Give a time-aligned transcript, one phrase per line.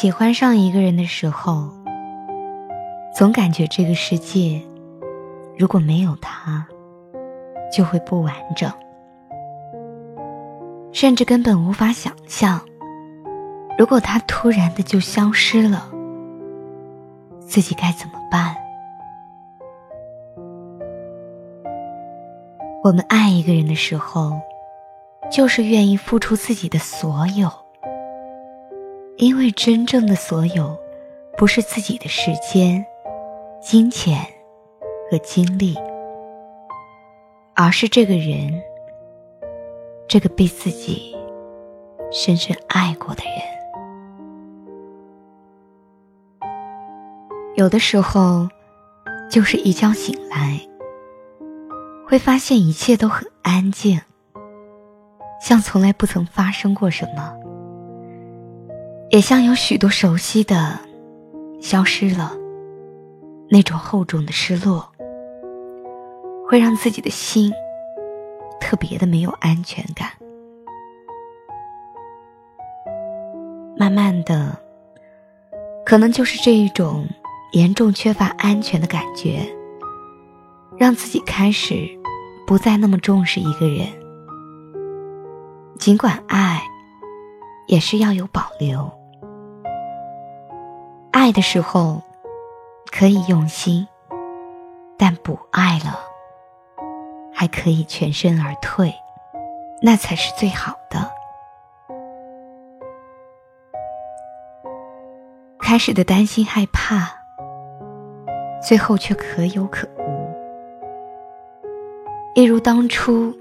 [0.00, 1.68] 喜欢上一个人的时候，
[3.14, 4.58] 总感觉这个世界
[5.58, 6.66] 如果没有他，
[7.70, 8.72] 就会不完整，
[10.90, 12.62] 甚至根本无法想象，
[13.76, 15.90] 如果他突然的就消失了，
[17.40, 18.56] 自己该怎么办？
[22.82, 24.40] 我们爱一个人的时候，
[25.30, 27.50] 就是愿意付出自己的所有。
[29.20, 30.74] 因为真正的所有，
[31.36, 32.82] 不是自己的时间、
[33.62, 34.16] 金钱
[35.10, 35.76] 和精力，
[37.54, 38.62] 而是这个人，
[40.08, 41.14] 这个被自己
[42.10, 43.32] 深深爱过的人。
[47.56, 48.48] 有的时候，
[49.30, 50.58] 就是一觉醒来，
[52.08, 54.00] 会发现一切都很安静，
[55.42, 57.36] 像从来不曾发生过什么。
[59.10, 60.78] 也像有许多熟悉的
[61.60, 62.32] 消失了，
[63.48, 64.88] 那种厚重的失落，
[66.48, 67.52] 会让自己的心
[68.60, 70.10] 特别的没有安全感。
[73.76, 74.56] 慢慢的，
[75.84, 77.04] 可能就是这一种
[77.50, 79.44] 严重缺乏安全的感觉，
[80.78, 81.84] 让自己开始
[82.46, 83.88] 不再那么重视一个人。
[85.80, 86.62] 尽管爱，
[87.66, 88.99] 也是要有保留。
[91.30, 92.02] 爱的时候
[92.90, 93.86] 可以用心，
[94.98, 96.00] 但不爱了，
[97.32, 98.92] 还可以全身而退，
[99.80, 101.08] 那才是最好的。
[105.60, 107.08] 开始的担心害怕，
[108.60, 110.34] 最后却可有可无。
[112.34, 113.32] 一如当初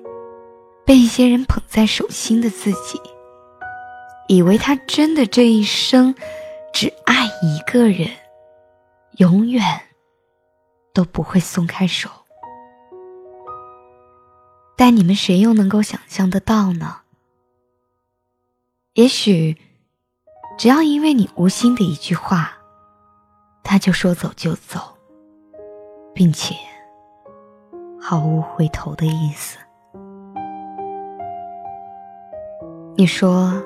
[0.86, 3.02] 被一些人捧在手心的自己，
[4.28, 6.14] 以为他真的这一生。
[6.82, 8.08] 只爱一个人，
[9.18, 9.62] 永远
[10.94, 12.10] 都不会松开手。
[14.78, 17.02] 但你们谁又能够想象得到呢？
[18.94, 19.58] 也许，
[20.58, 22.54] 只要因为你无心的一句话，
[23.62, 24.80] 他就说走就走，
[26.14, 26.56] 并且
[28.00, 29.58] 毫无回头的意思。
[32.96, 33.62] 你说，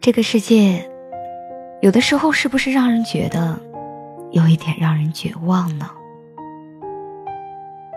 [0.00, 0.95] 这个世界。
[1.80, 3.58] 有的时候，是不是让人觉得
[4.30, 5.90] 有一点让人绝望呢？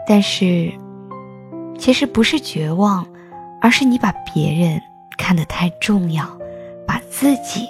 [0.05, 0.71] 但是，
[1.77, 3.07] 其实不是绝望，
[3.61, 4.81] 而是你把别人
[5.17, 6.25] 看得太重要，
[6.85, 7.67] 把自己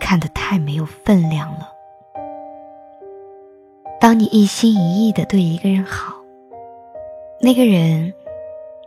[0.00, 1.68] 看得太没有分量了。
[4.00, 6.14] 当你一心一意的对一个人好，
[7.40, 8.12] 那个人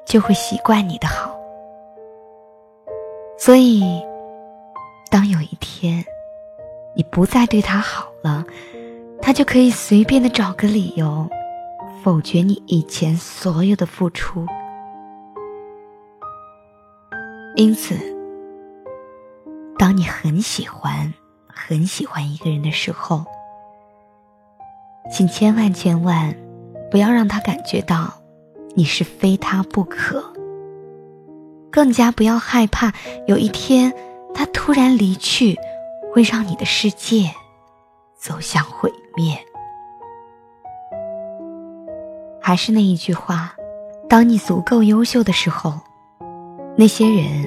[0.05, 1.33] 就会习惯你的好。
[3.37, 4.01] 所以，
[5.11, 6.03] 当有一天，
[6.95, 8.45] 你不再对他好了，
[9.21, 11.29] 他就可以随便的找个理由，
[12.03, 14.45] 否决你以前所有的付出。
[17.55, 17.95] 因此，
[19.77, 21.13] 当你很喜欢、
[21.47, 23.25] 很喜欢一个人的时候，
[25.11, 26.35] 请千万千万
[26.89, 28.13] 不要让他感觉到
[28.73, 30.23] 你是非他不可，
[31.69, 32.93] 更加不要害怕
[33.27, 33.93] 有一天
[34.33, 35.57] 他突然离去。
[36.15, 37.29] 会让你的世界
[38.15, 39.37] 走向毁灭。
[42.41, 43.53] 还是那一句话，
[44.07, 45.73] 当你足够优秀的时候，
[46.77, 47.45] 那些人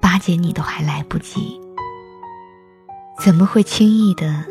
[0.00, 1.60] 巴结你都还来不及，
[3.18, 4.44] 怎么会轻易的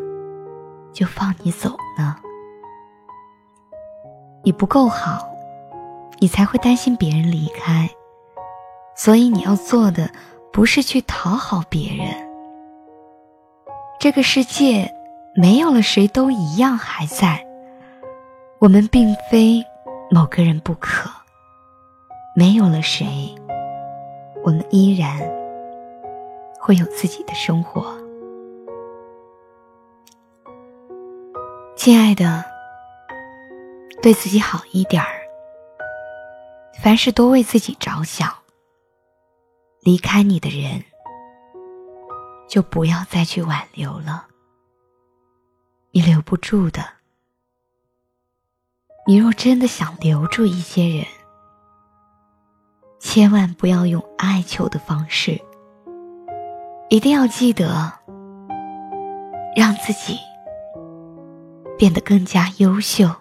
[0.91, 2.17] 就放你走呢？
[4.43, 5.25] 你不够好，
[6.19, 7.89] 你才会担心别人离开，
[8.93, 10.11] 所以你要做的
[10.51, 12.29] 不是去讨好别人。
[14.01, 14.92] 这个世界
[15.36, 17.45] 没有了谁都一样还在。
[18.57, 19.63] 我们并非
[20.09, 21.07] 某个人不可。
[22.36, 23.06] 没有了谁，
[24.44, 25.19] 我们依然
[26.59, 27.95] 会有自己的生活。
[31.75, 32.44] 亲爱的，
[34.01, 35.21] 对自己好一点儿，
[36.81, 38.33] 凡事多为自己着想。
[39.83, 40.83] 离开你的人，
[42.51, 44.27] 就不要再去挽留了。
[45.92, 46.83] 你留不住的。
[49.07, 51.06] 你若真的想留住一些人，
[53.00, 55.39] 千万不要用哀求的方式，
[56.89, 57.94] 一定要记得
[59.56, 60.18] 让自己
[61.77, 63.20] 变得更加优秀。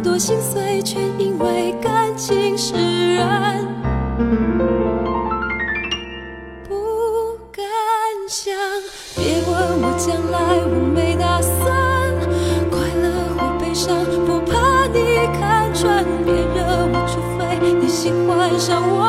[0.00, 2.72] 多心碎，却因为感情使
[3.16, 3.66] 然，
[6.66, 7.62] 不敢
[8.26, 8.54] 想。
[9.14, 11.60] 别问我将来，我没打算。
[12.70, 13.94] 快乐或悲伤，
[14.24, 14.98] 不怕你
[15.38, 16.02] 看穿。
[16.24, 17.38] 别惹我，除非
[17.74, 19.04] 你喜欢上我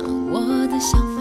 [0.00, 1.11] 我的想法。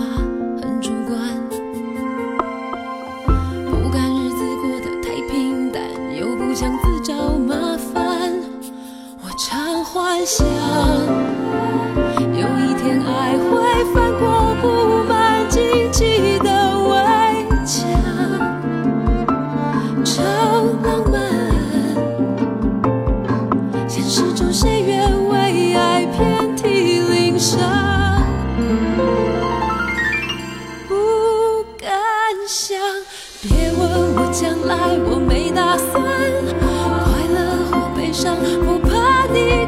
[32.51, 32.77] 想
[33.41, 34.75] 别问我将来
[35.05, 36.03] 我没打算
[36.59, 39.60] 快乐或悲伤不怕你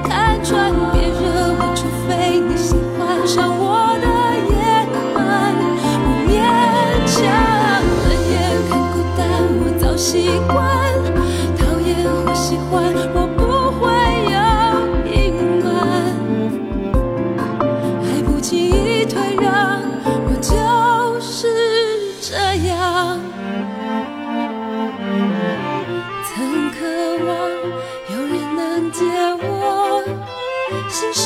[30.93, 31.22] 星。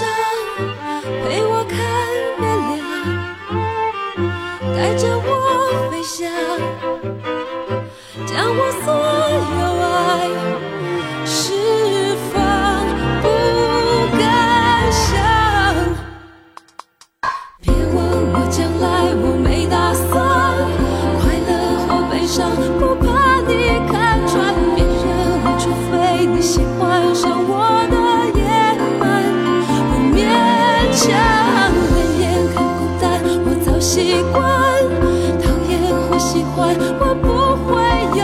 [36.38, 37.27] 喜欢，我不
[37.65, 37.74] 会
[38.13, 38.22] 有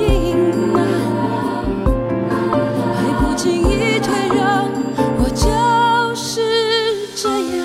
[0.00, 0.34] 隐
[0.72, 0.76] 瞒。
[2.96, 4.64] 还不经意退让，
[5.18, 5.44] 我就
[6.14, 7.60] 是这样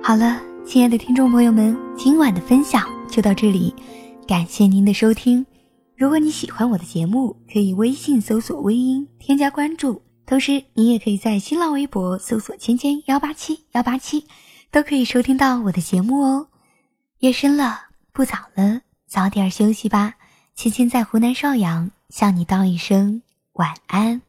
[0.00, 3.74] 好了，亲爱的听众朋友们，今晚的分享就到这里，
[4.28, 5.44] 感谢您的收听。
[5.96, 14.24] 如果你喜欢我的节目，可以微信搜索“微音”添加关注，同时你也可以在新浪微博搜索“芊芊幺八七幺八七”，
[14.70, 16.46] 都可以收听到我的节目哦。
[17.18, 17.89] 夜深了，
[18.20, 20.16] 不早了，早点休息吧。
[20.54, 23.22] 青青在湖南邵阳向你道一声
[23.54, 24.20] 晚安。